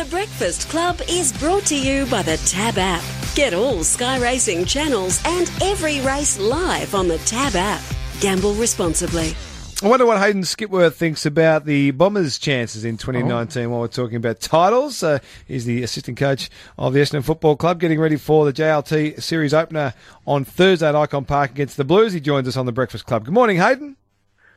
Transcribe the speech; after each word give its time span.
The 0.00 0.06
Breakfast 0.06 0.70
Club 0.70 0.98
is 1.10 1.30
brought 1.30 1.66
to 1.66 1.76
you 1.78 2.06
by 2.06 2.22
the 2.22 2.38
Tab 2.46 2.78
app. 2.78 3.04
Get 3.34 3.52
all 3.52 3.84
Sky 3.84 4.18
Racing 4.18 4.64
channels 4.64 5.20
and 5.26 5.52
every 5.60 6.00
race 6.00 6.38
live 6.38 6.94
on 6.94 7.06
the 7.06 7.18
Tab 7.18 7.54
app. 7.54 7.82
Gamble 8.18 8.54
responsibly. 8.54 9.34
I 9.82 9.88
wonder 9.88 10.06
what 10.06 10.16
Hayden 10.18 10.40
Skipworth 10.44 10.94
thinks 10.94 11.26
about 11.26 11.66
the 11.66 11.90
Bombers' 11.90 12.38
chances 12.38 12.86
in 12.86 12.96
2019 12.96 13.66
Oh. 13.66 13.68
while 13.68 13.80
we're 13.80 13.88
talking 13.88 14.16
about 14.16 14.40
titles. 14.40 15.02
Uh, 15.02 15.18
he's 15.46 15.66
the 15.66 15.82
assistant 15.82 16.16
coach 16.16 16.48
of 16.78 16.94
the 16.94 17.00
Essendon 17.00 17.22
Football 17.22 17.56
Club, 17.56 17.78
getting 17.78 18.00
ready 18.00 18.16
for 18.16 18.46
the 18.46 18.54
JLT 18.54 19.20
series 19.20 19.52
opener 19.52 19.92
on 20.26 20.46
Thursday 20.46 20.88
at 20.88 20.94
Ikon 20.94 21.26
Park 21.26 21.50
against 21.50 21.76
the 21.76 21.84
Blues. 21.84 22.14
He 22.14 22.20
joins 22.20 22.48
us 22.48 22.56
on 22.56 22.64
the 22.64 22.72
Breakfast 22.72 23.04
Club. 23.04 23.26
Good 23.26 23.34
morning, 23.34 23.58
Hayden. 23.58 23.96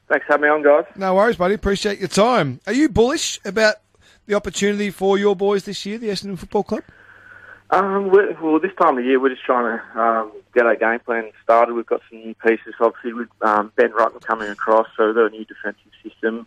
Thanks 0.07 0.25
for 0.25 0.33
having 0.33 0.43
me 0.43 0.49
on, 0.49 0.63
guys. 0.63 0.85
No 0.95 1.15
worries, 1.15 1.35
buddy. 1.35 1.55
Appreciate 1.55 1.99
your 1.99 2.07
time. 2.07 2.61
Are 2.65 2.73
you 2.73 2.87
bullish 2.87 3.41
about 3.43 3.75
the 4.25 4.35
opportunity 4.35 4.89
for 4.89 5.17
your 5.17 5.35
boys 5.35 5.65
this 5.65 5.85
year, 5.85 5.97
the 5.97 6.07
Essendon 6.07 6.37
Football 6.37 6.63
Club? 6.63 6.83
Um, 7.69 8.11
well, 8.11 8.59
this 8.59 8.71
time 8.79 8.97
of 8.97 9.05
year, 9.05 9.19
we're 9.19 9.29
just 9.29 9.43
trying 9.43 9.79
to 9.79 9.99
um, 9.99 10.31
get 10.53 10.65
our 10.65 10.75
game 10.75 10.99
plan 10.99 11.31
started. 11.43 11.73
We've 11.73 11.85
got 11.85 12.01
some 12.09 12.19
new 12.19 12.35
pieces, 12.35 12.75
obviously, 12.79 13.13
with 13.13 13.29
um, 13.41 13.71
Ben 13.75 13.91
Rutten 13.91 14.21
coming 14.21 14.49
across, 14.49 14.87
so 14.95 15.09
a 15.09 15.29
new 15.29 15.45
defensive 15.45 15.91
system. 16.03 16.45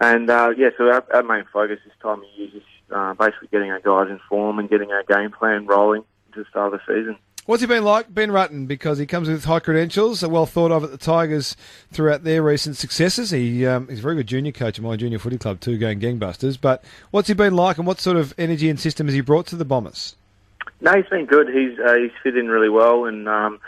And, 0.00 0.28
uh, 0.28 0.50
yeah, 0.56 0.68
so 0.76 0.84
our, 0.90 1.04
our 1.14 1.22
main 1.22 1.44
focus 1.52 1.78
this 1.84 1.94
time 2.02 2.18
of 2.18 2.26
year 2.36 2.50
is 2.54 2.62
uh, 2.94 3.14
basically 3.14 3.48
getting 3.50 3.70
our 3.70 3.80
guys 3.80 4.10
in 4.10 4.20
form 4.28 4.58
and 4.58 4.68
getting 4.68 4.90
our 4.92 5.04
game 5.04 5.30
plan 5.30 5.66
rolling 5.66 6.04
to 6.34 6.42
the 6.42 6.50
start 6.50 6.74
of 6.74 6.80
the 6.86 6.94
season. 6.94 7.16
What's 7.48 7.62
he 7.62 7.66
been 7.66 7.82
like, 7.82 8.12
Ben 8.12 8.28
Rutten? 8.28 8.68
Because 8.68 8.98
he 8.98 9.06
comes 9.06 9.26
with 9.26 9.46
high 9.46 9.60
credentials, 9.60 10.22
well 10.22 10.44
thought 10.44 10.70
of 10.70 10.84
at 10.84 10.90
the 10.90 10.98
Tigers 10.98 11.56
throughout 11.90 12.22
their 12.22 12.42
recent 12.42 12.76
successes. 12.76 13.30
He 13.30 13.66
um, 13.66 13.88
he's 13.88 14.00
a 14.00 14.02
very 14.02 14.16
good 14.16 14.26
junior 14.26 14.52
coach 14.52 14.78
at 14.78 14.84
my 14.84 14.96
junior 14.96 15.18
footy 15.18 15.38
club 15.38 15.58
too, 15.58 15.78
going 15.78 15.98
gangbusters. 15.98 16.60
But 16.60 16.84
what's 17.10 17.26
he 17.26 17.32
been 17.32 17.56
like, 17.56 17.78
and 17.78 17.86
what 17.86 18.00
sort 18.00 18.18
of 18.18 18.34
energy 18.36 18.68
and 18.68 18.78
system 18.78 19.06
has 19.06 19.14
he 19.14 19.22
brought 19.22 19.46
to 19.46 19.56
the 19.56 19.64
Bombers? 19.64 20.14
No, 20.82 20.92
he's 20.92 21.06
been 21.06 21.24
good. 21.24 21.48
He's 21.48 21.78
uh, 21.78 21.94
he's 21.94 22.10
fit 22.22 22.36
in 22.36 22.48
really 22.48 22.68
well, 22.68 23.06
and 23.06 23.26
um, 23.26 23.60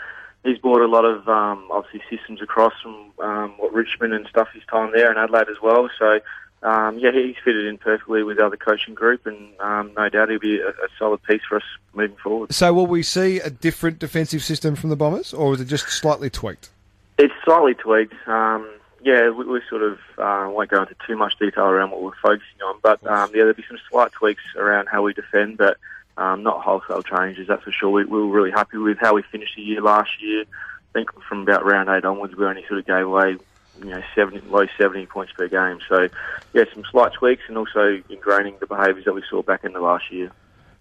he's 0.43 0.59
brought 0.59 0.81
a 0.81 0.87
lot 0.87 1.03
of 1.03 1.27
um, 1.27 1.67
obviously 1.71 2.03
systems 2.07 2.39
across 2.39 2.73
from 2.83 3.11
um, 3.17 3.55
what 3.57 3.73
Richmond 3.73 4.13
and 4.13 4.27
stuff 4.27 4.49
his 4.53 4.61
time 4.69 4.91
there 4.93 5.09
and 5.09 5.17
Adelaide 5.17 5.49
as 5.49 5.59
well. 5.59 5.89
So 5.97 6.19
um, 6.63 6.99
yeah, 6.99 7.11
he's 7.11 7.35
fitted 7.43 7.65
in 7.65 7.77
perfectly 7.77 8.23
with 8.23 8.37
the 8.37 8.45
other 8.45 8.57
coaching 8.57 8.93
group, 8.93 9.25
and 9.25 9.59
um, 9.59 9.91
no 9.97 10.09
doubt 10.09 10.29
he'll 10.29 10.39
be 10.39 10.59
a, 10.59 10.69
a 10.69 10.87
solid 10.99 11.23
piece 11.23 11.41
for 11.47 11.57
us 11.57 11.63
moving 11.93 12.17
forward. 12.17 12.53
So 12.53 12.73
will 12.73 12.87
we 12.87 13.01
see 13.03 13.39
a 13.39 13.49
different 13.49 13.99
defensive 13.99 14.43
system 14.43 14.75
from 14.75 14.91
the 14.91 14.95
Bombers, 14.95 15.33
or 15.33 15.53
is 15.55 15.61
it 15.61 15.65
just 15.65 15.89
slightly 15.89 16.29
tweaked? 16.29 16.69
It's 17.17 17.33
slightly 17.43 17.73
tweaked. 17.73 18.13
Um, 18.27 18.69
yeah, 19.03 19.29
we, 19.29 19.45
we 19.45 19.61
sort 19.69 19.81
of 19.81 19.99
uh, 20.17 20.49
won't 20.51 20.69
go 20.69 20.81
into 20.83 20.95
too 21.07 21.17
much 21.17 21.37
detail 21.39 21.65
around 21.65 21.91
what 21.91 22.03
we're 22.03 22.11
focusing 22.21 22.61
on, 22.63 22.77
but 22.83 23.05
um, 23.07 23.29
yeah, 23.29 23.41
there'll 23.41 23.53
be 23.53 23.65
some 23.67 23.79
slight 23.89 24.11
tweaks 24.11 24.43
around 24.55 24.87
how 24.87 25.01
we 25.01 25.13
defend, 25.13 25.57
but 25.57 25.77
um, 26.17 26.43
not 26.43 26.61
wholesale 26.61 27.01
changes, 27.01 27.47
that's 27.47 27.63
for 27.63 27.71
sure. 27.71 27.89
We, 27.89 28.05
we 28.05 28.19
were 28.19 28.27
really 28.27 28.51
happy 28.51 28.77
with 28.77 28.99
how 28.99 29.15
we 29.15 29.23
finished 29.23 29.55
the 29.55 29.63
year 29.63 29.81
last 29.81 30.21
year. 30.21 30.43
I 30.43 30.93
think 30.93 31.09
from 31.23 31.41
about 31.41 31.65
round 31.65 31.89
eight 31.89 32.05
onwards, 32.05 32.35
we 32.35 32.45
only 32.45 32.65
sort 32.67 32.79
of 32.79 32.85
gave 32.85 33.05
away, 33.05 33.37
you 33.83 33.89
know, 33.89 34.01
70, 34.15 34.41
low 34.49 34.65
70 34.77 35.05
points 35.07 35.33
per 35.33 35.47
game. 35.47 35.79
So, 35.89 36.07
yeah, 36.53 36.63
some 36.73 36.83
slight 36.91 37.13
tweaks 37.13 37.43
and 37.47 37.57
also 37.57 38.01
ingraining 38.09 38.59
the 38.59 38.67
behaviours 38.67 39.05
that 39.05 39.13
we 39.13 39.23
saw 39.29 39.41
back 39.41 39.63
in 39.63 39.73
the 39.73 39.81
last 39.81 40.11
year. 40.11 40.31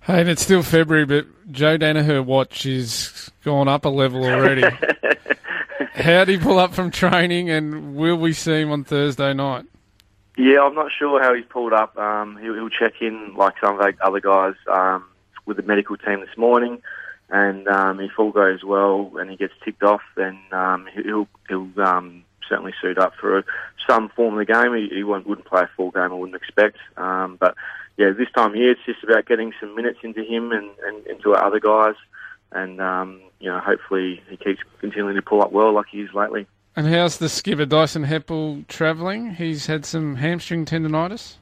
Hey, 0.02 0.20
and 0.20 0.30
it's 0.30 0.42
still 0.42 0.62
February, 0.62 1.04
but 1.04 1.26
Joe 1.52 1.76
Daniher 1.76 2.24
watch 2.24 2.64
is 2.64 3.30
gone 3.44 3.68
up 3.68 3.84
a 3.84 3.90
level 3.90 4.24
already. 4.24 4.62
How 5.94 6.24
did 6.24 6.28
he 6.28 6.38
pull 6.38 6.58
up 6.58 6.72
from 6.72 6.90
training, 6.90 7.50
and 7.50 7.94
will 7.94 8.16
we 8.16 8.32
see 8.32 8.60
him 8.60 8.70
on 8.70 8.84
Thursday 8.84 9.34
night? 9.34 9.66
Yeah, 10.36 10.62
I'm 10.62 10.74
not 10.74 10.90
sure 10.96 11.22
how 11.22 11.34
he's 11.34 11.44
pulled 11.44 11.74
up. 11.74 11.98
Um, 11.98 12.38
he'll, 12.40 12.54
he'll 12.54 12.70
check 12.70 12.94
in 13.02 13.34
like 13.34 13.54
some 13.62 13.78
of 13.78 13.80
the 13.80 13.92
other 14.02 14.20
guys 14.20 14.54
um, 14.72 15.04
with 15.44 15.58
the 15.58 15.62
medical 15.62 15.98
team 15.98 16.20
this 16.20 16.36
morning, 16.36 16.80
and 17.28 17.68
um, 17.68 18.00
if 18.00 18.12
all 18.18 18.30
goes 18.30 18.64
well 18.64 19.12
and 19.18 19.30
he 19.30 19.36
gets 19.36 19.52
ticked 19.62 19.82
off, 19.82 20.00
then 20.16 20.38
um, 20.52 20.88
he'll 20.94 21.28
he'll 21.48 21.68
um, 21.76 22.24
certainly 22.50 22.74
suit 22.82 22.98
up 22.98 23.14
for 23.14 23.44
some 23.88 24.10
form 24.10 24.38
of 24.38 24.46
the 24.46 24.52
game. 24.52 24.74
He, 24.74 24.94
he 24.94 25.02
wouldn't 25.02 25.46
play 25.46 25.62
a 25.62 25.70
full 25.76 25.90
game, 25.90 26.12
I 26.12 26.14
wouldn't 26.14 26.36
expect. 26.36 26.76
Um, 26.98 27.36
but 27.40 27.54
yeah, 27.96 28.10
this 28.10 28.28
time 28.34 28.50
of 28.50 28.56
year, 28.56 28.72
it's 28.72 28.80
just 28.84 29.02
about 29.02 29.24
getting 29.24 29.54
some 29.58 29.74
minutes 29.74 30.00
into 30.02 30.22
him 30.22 30.52
and, 30.52 30.68
and 30.84 31.06
into 31.06 31.34
our 31.34 31.44
other 31.44 31.60
guys, 31.60 31.94
and 32.52 32.80
um, 32.80 33.20
you 33.38 33.48
know, 33.48 33.60
hopefully 33.60 34.22
he 34.28 34.36
keeps 34.36 34.60
continuing 34.80 35.14
to 35.14 35.22
pull 35.22 35.42
up 35.42 35.52
well 35.52 35.72
like 35.72 35.86
he 35.90 36.02
is 36.02 36.12
lately. 36.12 36.46
And 36.76 36.86
how's 36.86 37.18
the 37.18 37.28
skipper 37.28 37.66
Dyson 37.66 38.04
Heppell 38.04 38.66
travelling? 38.68 39.34
He's 39.34 39.66
had 39.66 39.84
some 39.84 40.16
hamstring 40.16 40.66
tendonitis. 40.66 41.36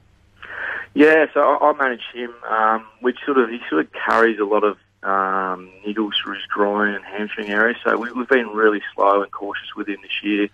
Yeah, 0.95 1.27
so 1.33 1.41
I, 1.41 1.69
I 1.69 1.73
manage 1.73 2.01
him, 2.13 2.33
um, 2.49 2.85
which 3.01 3.17
sort 3.25 3.37
of 3.37 3.49
he 3.49 3.59
sort 3.69 3.85
of 3.85 3.91
carries 3.93 4.39
a 4.39 4.45
lot 4.45 4.63
of 4.63 4.77
um, 5.03 5.71
niggles 5.85 6.11
through 6.21 6.35
his 6.35 6.45
groin 6.47 6.93
and 6.93 7.05
hamstring 7.05 7.49
area. 7.49 7.75
So 7.83 7.97
we, 7.97 8.11
we've 8.11 8.27
been 8.27 8.49
really 8.49 8.81
slow 8.95 9.21
and 9.21 9.31
cautious 9.31 9.75
with 9.75 9.87
him 9.87 9.97
this 10.01 10.23
year. 10.23 10.49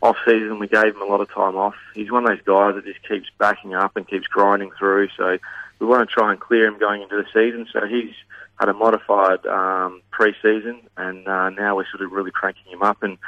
Off 0.00 0.16
season, 0.24 0.58
we 0.58 0.68
gave 0.68 0.94
him 0.94 1.02
a 1.02 1.06
lot 1.06 1.20
of 1.20 1.28
time 1.30 1.56
off. 1.56 1.74
He's 1.94 2.10
one 2.10 2.24
of 2.24 2.30
those 2.30 2.44
guys 2.44 2.74
that 2.76 2.84
just 2.84 3.06
keeps 3.08 3.28
backing 3.38 3.74
up 3.74 3.96
and 3.96 4.06
keeps 4.06 4.26
grinding 4.28 4.70
through. 4.78 5.08
So 5.16 5.38
we 5.80 5.86
want 5.86 6.08
to 6.08 6.14
try 6.14 6.30
and 6.30 6.40
clear 6.40 6.66
him 6.66 6.78
going 6.78 7.02
into 7.02 7.16
the 7.16 7.26
season. 7.34 7.66
So 7.72 7.86
he's 7.86 8.14
had 8.60 8.68
a 8.68 8.74
modified 8.74 9.44
um, 9.46 10.02
pre-season, 10.10 10.82
and 10.96 11.26
uh, 11.26 11.50
now 11.50 11.76
we're 11.76 11.86
sort 11.90 12.02
of 12.02 12.12
really 12.12 12.30
cranking 12.30 12.70
him 12.70 12.82
up. 12.82 13.02
And, 13.02 13.18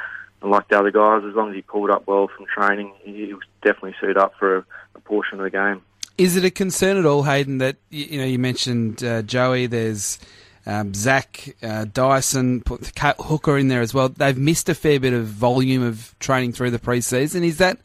and 0.41 0.51
like 0.51 0.67
the 0.69 0.79
other 0.79 0.91
guys, 0.91 1.23
as 1.25 1.35
long 1.35 1.49
as 1.49 1.55
he 1.55 1.61
pulled 1.61 1.89
up 1.89 2.07
well 2.07 2.29
from 2.29 2.45
training, 2.45 2.93
he, 3.01 3.27
he'll 3.27 3.39
definitely 3.61 3.95
suit 3.99 4.17
up 4.17 4.33
for 4.39 4.57
a, 4.57 4.65
a 4.95 4.99
portion 4.99 5.39
of 5.39 5.43
the 5.43 5.49
game. 5.49 5.81
Is 6.17 6.35
it 6.35 6.45
a 6.45 6.51
concern 6.51 6.97
at 6.97 7.05
all, 7.05 7.23
Hayden, 7.23 7.57
that 7.59 7.77
you 7.89 8.19
know 8.19 8.25
you 8.25 8.37
mentioned 8.37 9.03
uh, 9.03 9.21
Joey? 9.23 9.65
There's 9.67 10.19
um, 10.65 10.93
Zach 10.93 11.55
uh, 11.63 11.85
Dyson, 11.91 12.61
put 12.61 12.91
Hooker 12.97 13.57
in 13.57 13.67
there 13.67 13.81
as 13.81 13.93
well. 13.93 14.09
They've 14.09 14.37
missed 14.37 14.69
a 14.69 14.75
fair 14.75 14.99
bit 14.99 15.13
of 15.13 15.25
volume 15.25 15.83
of 15.83 16.15
training 16.19 16.53
through 16.53 16.71
the 16.71 16.79
pre-season. 16.79 17.43
Is 17.43 17.57
that 17.57 17.79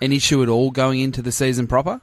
an 0.00 0.12
issue 0.12 0.42
at 0.42 0.48
all 0.48 0.70
going 0.70 1.00
into 1.00 1.22
the 1.22 1.32
season 1.32 1.66
proper? 1.66 2.00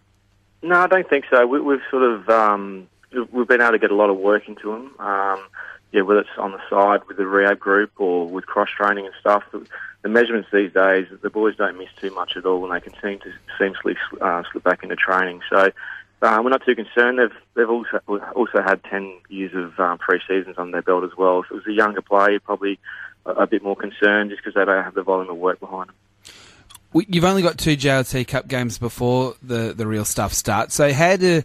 No, 0.62 0.80
I 0.80 0.88
don't 0.88 1.08
think 1.08 1.26
so. 1.30 1.46
We, 1.46 1.62
we've 1.62 1.82
sort 1.92 2.04
of 2.04 2.30
um, 2.30 2.88
we've 3.32 3.48
been 3.48 3.62
able 3.62 3.74
to 3.74 3.80
get 3.80 3.92
a 3.92 3.96
lot 3.96 4.10
of 4.10 4.18
work 4.18 4.48
into 4.48 4.72
them. 4.72 4.96
Um, 5.00 5.46
yeah, 5.92 6.02
whether 6.02 6.22
it's 6.22 6.30
on 6.38 6.52
the 6.52 6.62
side 6.70 7.08
with 7.08 7.18
the 7.18 7.26
rehab 7.26 7.60
group 7.60 7.92
or 7.98 8.28
with 8.28 8.46
cross 8.46 8.70
training 8.76 9.06
and 9.06 9.16
stuff. 9.20 9.44
The, 9.52 9.66
the 10.02 10.10
measurements 10.10 10.50
these 10.52 10.74
days, 10.74 11.08
the 11.22 11.30
boys 11.30 11.56
don't 11.56 11.78
miss 11.78 11.90
too 12.00 12.14
much 12.14 12.36
at 12.36 12.46
all, 12.46 12.64
and 12.64 12.74
they 12.74 12.82
can 12.82 12.94
seem 13.02 13.20
to 13.20 13.34
seamlessly 13.60 13.96
uh, 14.22 14.44
slip 14.52 14.64
back 14.64 14.84
into 14.84 14.96
training. 14.96 15.42
So 15.50 15.72
uh, 16.22 16.40
we're 16.44 16.50
not 16.50 16.66
too 16.66 16.76
concerned. 16.76 17.20
They've 17.20 17.38
they've 17.56 17.70
also 17.70 18.00
also 18.36 18.62
had 18.62 18.84
ten 18.84 19.18
years 19.30 19.52
of 19.54 19.80
um, 19.80 19.98
pre-seasons 19.98 20.58
on 20.58 20.72
their 20.72 20.82
belt 20.82 21.04
as 21.04 21.16
well. 21.18 21.42
If 21.42 21.52
it 21.52 21.56
was 21.56 21.68
a 21.68 21.74
younger 21.74 22.02
player, 22.02 22.40
probably 22.40 22.80
a, 23.26 23.32
a 23.32 23.48
bit 23.48 23.62
more 23.64 23.76
concerned 23.76 24.30
just 24.32 24.42
because 24.44 24.56
they 24.56 24.66
don't 24.66 24.84
have 24.84 24.94
the 24.96 25.04
volume 25.04 25.30
of 25.30 25.38
work 25.38 25.60
behind 25.60 25.90
them. 25.90 25.96
We- 26.94 27.06
You've 27.10 27.26
only 27.26 27.42
got 27.42 27.58
two 27.58 27.76
JLT 27.76 28.28
Cup 28.28 28.48
games 28.48 28.78
before 28.78 29.36
the, 29.44 29.74
the 29.76 29.86
real 29.86 30.06
stuff 30.06 30.32
starts. 30.34 30.74
So 30.76 30.94
how 30.94 31.18
do 31.18 31.44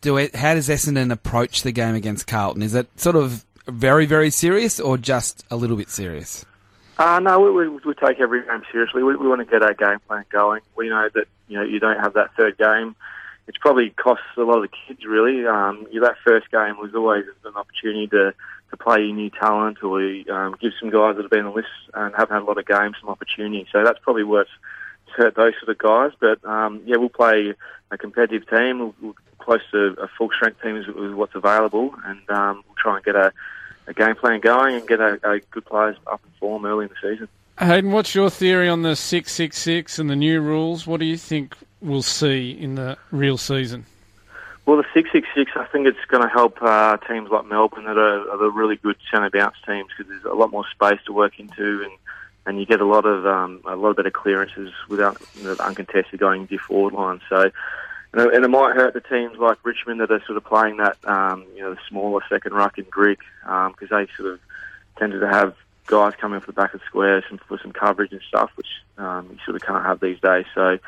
do 0.00 0.16
it, 0.16 0.34
how 0.34 0.54
does 0.54 0.68
Essendon 0.68 1.12
approach 1.12 1.62
the 1.62 1.72
game 1.72 1.94
against 1.94 2.26
Carlton? 2.26 2.62
Is 2.62 2.74
it 2.74 2.88
sort 3.00 3.16
of 3.16 3.44
very 3.66 4.06
very 4.06 4.30
serious 4.30 4.80
or 4.80 4.96
just 4.98 5.44
a 5.50 5.56
little 5.56 5.76
bit 5.76 5.90
serious? 5.90 6.44
Uh, 6.98 7.18
no, 7.20 7.40
we, 7.40 7.50
we, 7.50 7.68
we 7.84 7.94
take 7.94 8.20
every 8.20 8.44
game 8.44 8.62
seriously. 8.70 9.02
We, 9.02 9.16
we 9.16 9.26
want 9.26 9.40
to 9.40 9.44
get 9.44 9.62
our 9.62 9.74
game 9.74 9.98
plan 10.06 10.24
going. 10.30 10.60
We 10.76 10.88
know 10.88 11.08
that 11.14 11.26
you 11.48 11.58
know 11.58 11.64
you 11.64 11.80
don't 11.80 11.98
have 11.98 12.14
that 12.14 12.34
third 12.36 12.56
game. 12.58 12.94
It's 13.48 13.58
probably 13.58 13.90
costs 13.90 14.24
a 14.36 14.42
lot 14.42 14.62
of 14.62 14.70
the 14.70 14.76
kids 14.86 15.04
really. 15.04 15.46
Um, 15.46 15.86
you, 15.90 16.00
that 16.00 16.16
first 16.24 16.50
game 16.50 16.78
was 16.78 16.94
always 16.94 17.24
an 17.44 17.54
opportunity 17.56 18.06
to, 18.08 18.34
to 18.70 18.76
play 18.76 19.10
new 19.10 19.30
talent 19.30 19.82
or 19.82 20.00
um, 20.30 20.56
give 20.60 20.72
some 20.78 20.90
guys 20.90 21.16
that 21.16 21.22
have 21.22 21.30
been 21.30 21.46
on 21.46 21.52
the 21.52 21.56
list 21.56 21.68
and 21.94 22.14
haven't 22.14 22.34
had 22.34 22.42
a 22.42 22.44
lot 22.44 22.58
of 22.58 22.66
games 22.66 22.96
some 23.00 23.10
opportunity. 23.10 23.66
So 23.72 23.84
that's 23.84 23.98
probably 24.00 24.24
what's 24.24 24.50
hurt 25.16 25.34
those 25.34 25.54
sort 25.60 25.68
of 25.68 25.78
guys. 25.78 26.12
But 26.18 26.44
um, 26.48 26.82
yeah, 26.86 26.96
we'll 26.96 27.08
play 27.08 27.54
a 27.90 27.98
competitive 27.98 28.48
team. 28.48 28.78
We'll, 28.78 28.94
we'll 29.00 29.16
close 29.38 29.60
to 29.72 29.96
a 30.00 30.08
full 30.08 30.30
strength 30.30 30.62
team 30.62 30.76
is, 30.76 30.86
is 30.86 31.14
what's 31.14 31.34
available, 31.34 31.94
and 32.04 32.18
um, 32.30 32.62
we'll 32.66 32.76
try 32.76 32.96
and 32.96 33.04
get 33.04 33.16
a, 33.16 33.32
a 33.86 33.94
game 33.94 34.14
plan 34.14 34.40
going 34.40 34.76
and 34.76 34.86
get 34.86 35.00
a, 35.00 35.18
a 35.28 35.40
good 35.50 35.64
players 35.66 35.96
up 36.06 36.20
in 36.24 36.30
form 36.38 36.64
early 36.64 36.84
in 36.84 36.90
the 36.90 37.10
season. 37.10 37.28
Hayden, 37.58 37.92
what's 37.92 38.14
your 38.14 38.30
theory 38.30 38.68
on 38.68 38.82
the 38.82 38.96
666 38.96 39.98
and 39.98 40.08
the 40.08 40.16
new 40.16 40.40
rules? 40.40 40.86
What 40.86 41.00
do 41.00 41.06
you 41.06 41.18
think 41.18 41.56
we'll 41.82 42.02
see 42.02 42.50
in 42.52 42.76
the 42.76 42.96
real 43.10 43.36
season? 43.36 43.86
Well, 44.64 44.76
the 44.76 44.84
666, 44.94 45.52
I 45.56 45.64
think 45.66 45.88
it's 45.88 46.04
going 46.06 46.22
to 46.22 46.28
help 46.28 46.58
uh, 46.62 46.96
teams 46.98 47.30
like 47.30 47.46
Melbourne 47.46 47.84
that 47.84 47.98
are, 47.98 48.30
are 48.30 48.38
the 48.38 48.50
really 48.50 48.76
good 48.76 48.96
centre 49.10 49.28
bounce 49.28 49.56
teams 49.66 49.88
because 49.96 50.08
there's 50.08 50.24
a 50.24 50.36
lot 50.36 50.52
more 50.52 50.64
space 50.70 51.00
to 51.06 51.12
work 51.12 51.40
into 51.40 51.82
and, 51.82 51.92
and 52.46 52.60
you 52.60 52.66
get 52.66 52.80
a 52.80 52.84
lot 52.84 53.04
of 53.04 53.26
um, 53.26 53.60
a 53.64 53.74
lot 53.74 53.90
of 53.90 53.96
better 53.96 54.10
clearances 54.10 54.72
without 54.88 55.20
you 55.34 55.44
know, 55.44 55.56
uncontested 55.58 56.20
going 56.20 56.42
into 56.42 56.54
your 56.54 56.62
forward 56.62 56.92
line. 56.92 57.20
So, 57.28 57.50
and 58.12 58.22
it, 58.22 58.34
and 58.34 58.44
it 58.44 58.48
might 58.48 58.76
hurt 58.76 58.94
the 58.94 59.00
teams 59.00 59.36
like 59.38 59.58
Richmond 59.64 60.00
that 60.00 60.12
are 60.12 60.22
sort 60.26 60.36
of 60.36 60.44
playing 60.44 60.76
that 60.76 60.96
um, 61.04 61.44
you 61.54 61.62
know 61.62 61.74
the 61.74 61.80
smaller 61.88 62.20
second 62.28 62.52
ruck 62.52 62.78
and 62.78 62.90
Greek 62.90 63.20
because 63.42 63.88
they 63.90 64.06
sort 64.16 64.32
of 64.32 64.40
tended 64.96 65.20
to 65.20 65.28
have 65.28 65.56
guys 65.86 66.14
coming 66.20 66.36
off 66.36 66.46
the 66.46 66.52
back 66.52 66.74
of 66.74 66.80
squares 66.86 67.24
and 67.30 67.40
for 67.42 67.58
some 67.58 67.72
coverage 67.72 68.12
and 68.12 68.22
stuff, 68.26 68.50
which 68.56 68.68
um, 68.98 69.28
you 69.30 69.38
sort 69.44 69.56
of 69.56 69.62
can't 69.62 69.84
have 69.84 70.00
these 70.00 70.20
days. 70.20 70.46
So 70.54 70.78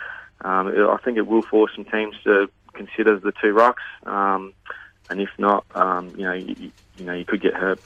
um, 0.43 0.69
it, 0.69 0.79
I 0.79 0.97
think 1.05 1.17
it 1.19 1.27
will 1.27 1.43
force 1.43 1.73
some 1.75 1.85
teams 1.85 2.15
to 2.25 2.49
consider 2.73 3.19
the 3.19 3.33
two 3.33 3.55
rucks. 3.55 3.85
Um, 4.07 4.53
and 5.11 5.21
if 5.21 5.31
not, 5.39 5.65
um, 5.75 6.11
you 6.17 6.25
know, 6.25 6.33
you, 6.33 6.71
you 6.97 7.05
know, 7.05 7.13
you 7.15 7.25
could 7.25 7.43
get 7.43 7.55
hurt. 7.55 7.81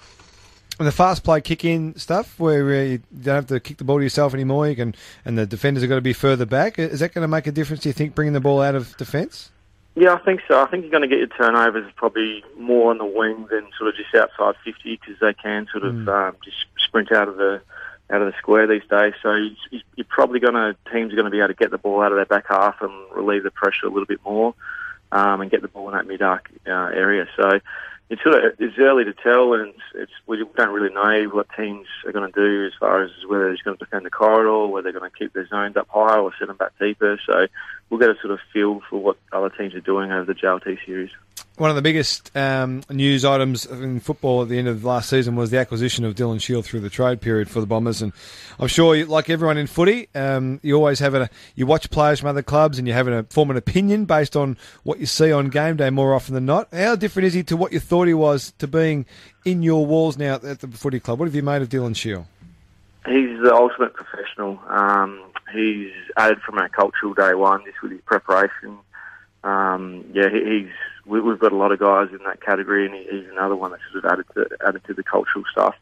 And 0.79 0.87
the 0.87 0.93
fast 0.93 1.25
play 1.25 1.41
kick 1.41 1.65
in 1.65 1.97
stuff, 1.97 2.39
where 2.39 2.69
uh, 2.71 2.83
you 2.85 3.03
don't 3.23 3.35
have 3.35 3.47
to 3.49 3.59
kick 3.59 3.79
the 3.79 3.85
ball 3.85 3.97
to 3.97 4.03
yourself 4.05 4.33
anymore, 4.33 4.69
you 4.69 4.77
can, 4.77 4.95
and 5.25 5.37
the 5.37 5.45
defenders 5.45 5.83
are 5.83 5.89
going 5.89 5.99
to 5.99 6.03
be 6.03 6.13
further 6.13 6.47
back. 6.47 6.79
Is 6.79 7.01
that 7.01 7.13
going 7.13 7.23
to 7.23 7.29
make 7.29 7.49
a 7.49 7.53
difference? 7.53 7.83
Do 7.83 7.89
you 7.89 7.93
think 7.93 8.15
bringing 8.15 8.33
the 8.33 8.41
ball 8.41 8.63
out 8.63 8.77
of 8.77 8.97
defence? 8.97 9.51
Yeah, 9.97 10.15
I 10.15 10.19
think 10.19 10.43
so. 10.47 10.63
I 10.63 10.67
think 10.67 10.83
you're 10.83 10.93
going 10.93 11.03
to 11.03 11.09
get 11.09 11.19
your 11.19 11.27
turnovers 11.27 11.91
probably 11.97 12.45
more 12.57 12.91
on 12.93 12.99
the 12.99 13.05
wing 13.05 13.49
than 13.51 13.67
sort 13.77 13.89
of 13.89 13.97
just 13.97 14.15
outside 14.15 14.55
50 14.65 15.01
because 15.01 15.19
they 15.21 15.35
can 15.35 15.67
sort 15.73 15.83
of 15.85 15.95
Mm. 15.95 16.29
um, 16.29 16.37
just 16.45 16.59
sprint 16.79 17.11
out 17.11 17.27
of 17.27 17.37
the 17.37 17.61
out 18.11 18.23
of 18.23 18.33
the 18.33 18.39
square 18.39 18.67
these 18.67 18.87
days. 18.89 19.15
So 19.23 19.35
you- 19.35 19.81
you're 19.97 20.07
probably 20.09 20.41
going 20.41 20.55
to 20.55 20.77
teams 20.93 21.13
are 21.13 21.17
going 21.17 21.27
to 21.27 21.31
be 21.31 21.39
able 21.39 21.49
to 21.49 21.55
get 21.55 21.71
the 21.71 21.79
ball 21.79 22.03
out 22.03 22.13
of 22.13 22.17
their 22.17 22.27
back 22.27 22.47
half 22.49 22.81
and 22.81 22.93
relieve 23.13 23.43
the 23.43 23.51
pressure 23.51 23.87
a 23.87 23.91
little 23.91 24.07
bit 24.07 24.21
more 24.25 24.55
um, 25.13 25.41
and 25.41 25.51
get 25.51 25.63
the 25.63 25.69
ball 25.69 25.89
in 25.89 25.95
that 25.95 26.07
mid 26.07 26.23
arc 26.23 26.51
uh, 26.67 26.71
area. 26.71 27.27
So 27.37 27.61
it's 28.11 28.23
sort 28.23 28.43
of 28.43 28.53
it's 28.59 28.79
early 28.79 29.05
to 29.05 29.13
tell, 29.13 29.53
and 29.53 29.69
it's, 29.69 29.83
it's 29.95 30.13
we 30.27 30.39
don't 30.57 30.71
really 30.71 30.93
know 30.95 31.29
what 31.29 31.47
teams 31.57 31.87
are 32.07 32.13
going 32.13 32.31
to 32.31 32.41
do 32.41 32.67
as 32.67 32.73
far 32.81 33.03
as 33.03 33.11
whether 33.27 33.49
they're 33.49 33.59
going 33.65 33.77
to 33.77 33.85
defend 33.85 34.07
the 34.07 34.11
corridor, 34.11 34.67
whether 34.67 34.91
they're 34.91 34.99
going 34.99 35.11
to 35.11 35.17
keep 35.17 35.33
their 35.35 35.47
zones 35.47 35.77
up 35.77 35.89
high 35.91 36.19
or 36.19 36.33
set 36.39 36.49
them 36.49 36.57
back 36.57 36.73
deeper. 36.81 37.21
So 37.27 37.47
we'll 37.91 38.01
get 38.01 38.11
a 38.11 38.17
sort 38.21 38.33
of 38.33 38.41
feel 38.53 38.81
for 38.89 39.01
what 39.01 39.19
other 39.33 39.51
teams 39.51 39.75
are 39.75 39.81
doing 39.81 40.11
over 40.11 40.25
the 40.25 40.35
JLT 40.35 40.79
series. 40.87 41.11
One 41.59 41.71
of 41.71 41.77
the 41.77 41.83
biggest 41.83 42.31
um, 42.37 42.85
news 42.89 43.25
items 43.25 43.67
in 43.67 43.99
football 43.99 44.43
at 44.43 44.49
the 44.49 44.61
end 44.61 44.69
of 44.69 44.85
last 44.85 45.11
season 45.11 45.35
was 45.35 45.51
the 45.51 45.59
acquisition 45.59 46.05
of 46.05 46.15
Dylan 46.15 46.41
Shiel 46.41 46.63
through 46.63 46.79
the 46.79 46.89
trade 46.89 47.21
period 47.21 47.51
for 47.51 47.59
the 47.59 47.67
Bombers, 47.67 48.01
and 48.01 48.13
I'm 48.61 48.69
sure, 48.69 48.95
you, 48.95 49.07
like 49.07 49.29
everyone 49.29 49.59
in 49.59 49.67
footy, 49.67 50.09
um, 50.15 50.61
you 50.63 50.77
always 50.77 51.01
have 51.01 51.17
a 51.17 51.29
you 51.57 51.67
watch 51.67 51.91
players 51.91 52.21
from 52.21 52.29
other 52.29 52.45
clubs 52.45 52.79
and 52.79 52.87
you 52.87 52.95
have 52.95 53.09
a 53.09 53.25
form 53.25 53.51
an 53.51 53.57
opinion 53.57 54.05
based 54.05 54.37
on 54.37 54.57
what 54.85 55.01
you 55.01 55.07
see 55.07 55.33
on 55.33 55.49
game 55.49 55.77
day 55.77 55.91
more 55.91 56.15
often 56.15 56.35
than 56.35 56.47
not. 56.47 56.73
How 56.73 56.95
different 56.95 57.27
is 57.27 57.35
he 57.35 57.43
to 57.45 57.57
what 57.57 57.73
you 57.73 57.81
thought 57.81 58.07
he 58.07 58.15
was 58.15 58.53
to 58.59 58.69
being 58.69 59.05
in 59.45 59.65
your 59.65 59.85
walls 59.85 60.17
now 60.17 60.35
at 60.35 60.61
the 60.61 60.69
footy 60.69 61.01
club? 61.01 61.19
What 61.19 61.27
have 61.27 61.35
you 61.35 61.43
made 61.43 61.61
of 61.61 61.69
Dylan 61.71 61.97
Shiel? 61.97 62.29
He's 63.05 63.37
the 63.43 63.53
ultimate 63.53 63.95
professional. 63.95 64.61
Um, 64.69 65.25
he's 65.53 65.91
added 66.17 66.39
from 66.41 66.59
our 66.59 66.69
cultural 66.69 67.15
day 67.15 67.35
one, 67.35 67.65
just 67.65 67.83
with 67.83 67.91
his 67.91 68.01
preparation. 68.03 68.79
Um, 69.43 70.05
yeah, 70.13 70.29
he, 70.29 70.45
he's 70.45 70.73
we, 71.09 71.21
we've 71.21 71.39
got 71.39 71.53
a 71.53 71.57
lot 71.57 71.73
of 71.73 71.79
guys 71.79 72.09
in 72.11 72.23
that 72.25 72.41
category, 72.41 72.87
and 72.87 72.95
he, 72.95 73.03
he's 73.05 73.31
another 73.31 73.57
one 73.57 73.71
that's 73.71 73.83
sort 73.91 74.05
of 74.05 74.13
added 74.13 74.27
to 74.35 74.67
added 74.67 74.85
to 74.87 74.95
the 74.95 75.03
cultural 75.03 75.45
stuff. 75.51 75.75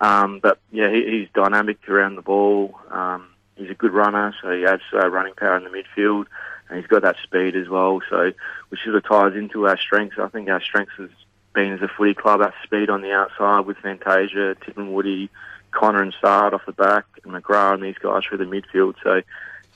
Um, 0.00 0.40
but 0.40 0.58
yeah, 0.70 0.90
he, 0.90 1.04
he's 1.04 1.28
dynamic 1.34 1.88
around 1.88 2.16
the 2.16 2.22
ball. 2.22 2.78
Um, 2.90 3.28
he's 3.56 3.70
a 3.70 3.74
good 3.74 3.92
runner, 3.92 4.34
so 4.42 4.50
he 4.50 4.66
adds 4.66 4.82
uh, 4.92 5.08
running 5.08 5.34
power 5.34 5.56
in 5.56 5.64
the 5.64 5.70
midfield, 5.70 6.26
and 6.68 6.78
he's 6.78 6.88
got 6.88 7.02
that 7.02 7.16
speed 7.22 7.56
as 7.56 7.68
well. 7.68 8.00
So 8.10 8.32
which 8.68 8.80
sort 8.82 8.96
of 8.96 9.04
ties 9.04 9.36
into 9.36 9.66
our 9.68 9.78
strengths. 9.78 10.18
I 10.18 10.28
think 10.28 10.48
our 10.48 10.60
strengths 10.60 10.94
has 10.98 11.10
been 11.54 11.72
as 11.72 11.82
a 11.82 11.88
footy 11.88 12.14
club, 12.14 12.40
that 12.40 12.54
speed 12.64 12.90
on 12.90 13.00
the 13.00 13.12
outside 13.12 13.60
with 13.60 13.76
Fantasia, 13.78 14.56
Tip 14.64 14.76
and 14.76 14.92
Woody, 14.92 15.30
Connor 15.70 16.02
and 16.02 16.14
Saad 16.20 16.52
off 16.52 16.66
the 16.66 16.72
back, 16.72 17.04
and 17.22 17.32
McGrath 17.32 17.74
and 17.74 17.82
these 17.82 17.98
guys 17.98 18.24
through 18.24 18.38
the 18.38 18.44
midfield. 18.44 18.94
So 19.02 19.22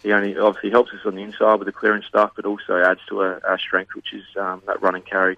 he 0.02 0.12
only 0.12 0.36
obviously 0.36 0.70
helps 0.70 0.92
us 0.92 1.00
on 1.04 1.14
the 1.14 1.22
inside 1.22 1.56
with 1.56 1.66
the 1.66 1.72
clearance 1.72 2.06
stuff, 2.06 2.32
but 2.36 2.44
also 2.44 2.82
adds 2.82 3.00
to 3.08 3.20
our, 3.20 3.44
our 3.46 3.58
strength, 3.58 3.94
which 3.94 4.12
is 4.12 4.24
um, 4.36 4.62
that 4.66 4.80
run 4.80 4.94
and 4.94 5.04
carry. 5.04 5.36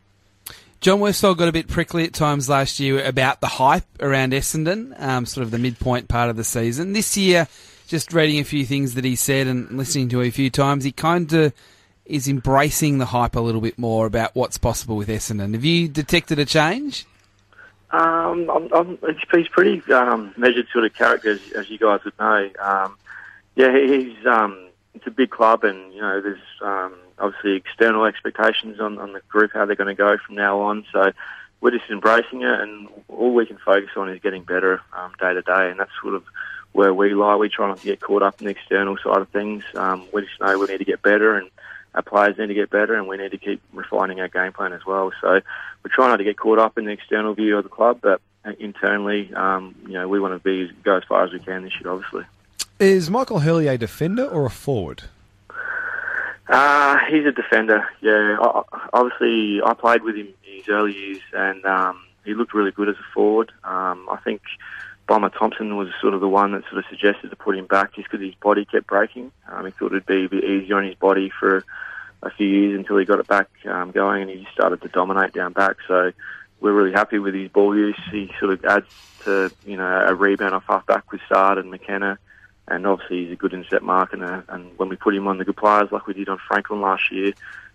John 0.81 1.01
Worsfold 1.01 1.37
got 1.37 1.49
a 1.49 1.53
bit 1.53 1.69
prickly 1.69 2.05
at 2.05 2.15
times 2.15 2.49
last 2.49 2.81
year 2.81 3.05
about 3.05 3.43
the 3.43 3.47
hype 3.47 3.85
around 4.01 4.33
Essendon, 4.33 4.99
um, 4.99 5.27
sort 5.27 5.45
of 5.45 5.51
the 5.51 5.59
midpoint 5.59 6.09
part 6.09 6.31
of 6.31 6.37
the 6.37 6.45
season. 6.45 6.95
This 6.95 7.19
year, 7.19 7.49
just 7.87 8.15
reading 8.15 8.39
a 8.39 8.45
few 8.45 8.65
things 8.65 8.95
that 8.95 9.05
he 9.05 9.15
said 9.15 9.47
and 9.47 9.77
listening 9.77 10.09
to 10.11 10.23
a 10.23 10.31
few 10.31 10.49
times, 10.49 10.85
he 10.85 10.93
kind 10.93 11.31
of 11.35 11.53
is 12.07 12.29
embracing 12.29 12.97
the 12.97 13.05
hype 13.07 13.37
a 13.37 13.41
little 13.41 13.61
bit 13.61 13.79
more 13.79 14.07
about 14.07 14.35
what's 14.35 14.57
possible 14.57 14.97
with 14.97 15.09
Essendon. 15.09 15.53
Have 15.53 15.65
you 15.65 15.87
detected 15.87 16.39
a 16.39 16.47
change? 16.47 17.07
Um, 17.91 18.49
I'm, 18.49 18.73
I'm, 18.73 18.99
he's, 19.07 19.17
he's 19.33 19.49
pretty 19.49 19.83
um, 19.93 20.33
measured 20.37 20.67
sort 20.73 20.85
of 20.85 20.95
character, 20.95 21.33
as, 21.33 21.41
as 21.53 21.69
you 21.69 21.77
guys 21.77 22.01
would 22.05 22.19
know. 22.19 22.49
Um, 22.59 22.97
yeah, 23.61 23.79
he's 23.79 24.27
um, 24.27 24.69
it's 24.95 25.07
a 25.07 25.11
big 25.11 25.31
club, 25.31 25.65
and 25.65 25.93
you 25.93 26.01
know 26.01 26.21
there's 26.21 26.41
um, 26.63 26.95
obviously 27.19 27.57
external 27.57 28.07
expectations 28.07 28.81
on, 28.81 28.99
on 28.99 29.13
the 29.13 29.21
group 29.29 29.51
how 29.53 29.67
they're 29.67 29.77
going 29.77 29.95
to 29.95 29.95
go 29.95 30.17
from 30.17 30.37
now 30.37 30.61
on. 30.61 30.87
So 30.93 31.13
we're 31.61 31.73
just 31.73 31.91
embracing 31.91 32.41
it, 32.41 32.61
and 32.61 32.89
all 33.09 33.35
we 33.35 33.45
can 33.45 33.59
focus 33.59 33.91
on 33.97 34.09
is 34.09 34.21
getting 34.23 34.45
better 34.45 34.81
um, 34.97 35.13
day 35.21 35.35
to 35.35 35.43
day, 35.43 35.71
and 35.71 35.79
that's 35.79 35.91
sort 36.01 36.15
of 36.15 36.25
where 36.73 36.95
we 36.95 37.13
lie. 37.13 37.37
We 37.37 37.51
try 37.51 37.69
not 37.69 37.79
to 37.79 37.85
get 37.85 38.01
caught 38.01 38.23
up 38.23 38.41
in 38.41 38.47
the 38.47 38.53
external 38.53 38.97
side 38.97 39.21
of 39.21 39.29
things. 39.29 39.63
Um, 39.75 40.07
we 40.11 40.23
just 40.23 40.41
know 40.41 40.59
we 40.59 40.67
need 40.67 40.79
to 40.79 40.85
get 40.85 41.03
better, 41.03 41.37
and 41.37 41.51
our 41.95 42.03
players 42.03 42.39
need 42.39 42.47
to 42.47 42.55
get 42.55 42.71
better, 42.71 42.95
and 42.95 43.07
we 43.07 43.19
need 43.19 43.33
to 43.33 43.39
keep 43.39 43.61
refining 43.75 44.21
our 44.21 44.29
game 44.29 44.55
plan 44.55 44.73
as 44.73 44.87
well. 44.87 45.13
So 45.21 45.41
we 45.83 45.91
try 45.91 46.09
not 46.09 46.17
to 46.17 46.25
get 46.25 46.39
caught 46.39 46.59
up 46.59 46.79
in 46.79 46.87
the 46.87 46.93
external 46.93 47.35
view 47.35 47.59
of 47.59 47.65
the 47.65 47.69
club, 47.71 47.99
but 48.01 48.23
internally, 48.59 49.35
um, 49.35 49.75
you 49.87 49.93
know, 49.93 50.09
we 50.09 50.19
want 50.19 50.33
to 50.33 50.43
be 50.43 50.73
go 50.83 50.97
as 50.97 51.05
far 51.05 51.25
as 51.25 51.33
we 51.33 51.41
can 51.41 51.63
this 51.63 51.75
year, 51.79 51.93
obviously. 51.93 52.25
Is 52.81 53.11
Michael 53.11 53.41
Hurley 53.41 53.67
a 53.69 53.77
defender 53.77 54.25
or 54.25 54.47
a 54.47 54.51
forward? 54.51 55.03
Uh, 56.49 56.97
he's 57.11 57.27
a 57.27 57.31
defender. 57.31 57.87
Yeah, 58.01 58.39
I, 58.41 58.63
obviously 58.95 59.61
I 59.63 59.75
played 59.75 60.03
with 60.03 60.17
him 60.17 60.29
in 60.49 60.57
his 60.57 60.69
early 60.71 60.97
years, 60.97 61.21
and 61.35 61.63
um, 61.67 62.03
he 62.25 62.33
looked 62.33 62.55
really 62.55 62.71
good 62.71 62.89
as 62.89 62.95
a 62.95 63.13
forward. 63.13 63.53
Um, 63.65 64.09
I 64.11 64.17
think 64.25 64.41
Bomber 65.07 65.29
Thompson 65.29 65.77
was 65.77 65.89
sort 66.01 66.15
of 66.15 66.23
the 66.23 66.29
one 66.29 66.53
that 66.53 66.63
sort 66.71 66.79
of 66.79 66.87
suggested 66.89 67.29
to 67.29 67.37
put 67.37 67.55
him 67.55 67.67
back 67.67 67.93
just 67.97 68.11
because 68.11 68.25
his 68.25 68.35
body 68.37 68.65
kept 68.65 68.87
breaking. 68.87 69.31
Um, 69.51 69.67
he 69.67 69.73
thought 69.73 69.93
it'd 69.93 70.07
be 70.07 70.25
a 70.25 70.29
bit 70.31 70.43
easier 70.43 70.79
on 70.79 70.85
his 70.85 70.95
body 70.95 71.31
for 71.39 71.63
a 72.23 72.31
few 72.31 72.47
years 72.47 72.79
until 72.79 72.97
he 72.97 73.05
got 73.05 73.21
it 73.21 73.27
back 73.27 73.51
um, 73.67 73.91
going, 73.91 74.23
and 74.23 74.31
he 74.31 74.39
just 74.39 74.55
started 74.55 74.81
to 74.81 74.89
dominate 74.89 75.35
down 75.35 75.53
back. 75.53 75.77
So 75.87 76.13
we're 76.61 76.73
really 76.73 76.93
happy 76.93 77.19
with 77.19 77.35
his 77.35 77.51
ball 77.51 77.77
use. 77.77 78.01
He 78.11 78.33
sort 78.41 78.55
of 78.55 78.65
adds 78.65 78.87
to 79.25 79.53
you 79.67 79.77
know 79.77 80.07
a 80.09 80.15
rebound 80.15 80.55
off 80.55 80.65
half 80.67 80.87
back 80.87 81.13
with 81.13 81.21
Saad 81.29 81.59
and 81.59 81.71
McKenna 81.71 82.19
and 82.71 82.87
obviously 82.87 83.25
he's 83.25 83.33
a 83.33 83.37
good 83.37 83.53
inset 83.53 83.83
mark. 83.83 84.13
And, 84.13 84.25
uh, 84.25 84.43
and 84.49 84.71
when 84.79 84.89
we 84.89 84.97
put 84.97 85.15
him 85.15 85.27
on 85.27 85.39
the 85.39 85.45
good 85.45 85.57
players 85.57 85.91
like 85.93 86.07
we 86.07 86.15
did 86.15 86.29
on 86.29 86.39
Franklin 86.49 86.81
last 86.81 87.11
year, 87.11 87.33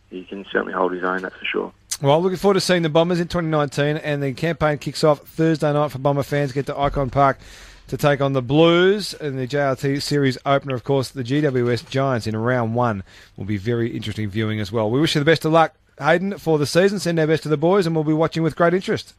he 0.10 0.24
can 0.24 0.46
certainly 0.52 0.74
hold 0.74 0.94
his 0.94 1.04
own. 1.04 1.22
That's 1.22 1.36
for 1.36 1.46
sure. 1.46 1.74
Well, 2.02 2.22
looking 2.22 2.38
forward 2.38 2.56
to 2.56 2.62
seeing 2.62 2.82
the 2.82 2.90
Bombers 2.90 3.20
in 3.20 3.28
2019, 3.28 3.98
and 3.98 4.22
the 4.22 4.34
campaign 4.34 4.78
kicks 4.78 5.04
off 5.04 5.22
Thursday 5.22 5.72
night 5.72 5.92
for 5.92 6.00
Bomber 6.00 6.24
fans. 6.24 6.52
Get 6.52 6.66
to 6.66 6.74
Ikon 6.74 7.12
Park 7.12 7.40
to 7.88 7.98
take 7.98 8.20
on 8.20 8.34
the 8.34 8.42
Blues 8.42 9.14
in 9.14 9.38
the 9.38 9.48
JLT 9.48 10.02
Series 10.02 10.38
opener. 10.46 10.76
Of 10.76 10.84
course, 10.84 11.10
the 11.10 11.24
GWS 11.24 11.90
Giants 11.90 12.28
in 12.28 12.36
round 12.36 12.76
one 12.76 13.04
will 13.38 13.46
be 13.46 13.58
very 13.58 13.96
interesting 13.96 14.30
viewing 14.30 14.60
as 14.60 14.72
well. 14.72 14.92
We 14.92 15.00
wish 15.00 15.16
you 15.16 15.20
the 15.20 15.26
best 15.26 15.46
of 15.46 15.52
luck, 15.52 15.74
Hayden, 16.00 16.38
for 16.38 16.58
the 16.58 16.66
season. 16.66 17.00
Send 17.00 17.20
our 17.20 17.28
best 17.28 17.44
to 17.44 17.50
the 17.50 17.58
boys, 17.58 17.86
and 17.86 17.96
we'll 17.96 18.04
be 18.04 18.14
watching 18.14 18.44
with 18.44 18.56
great 18.56 18.74
interest. 18.74 19.16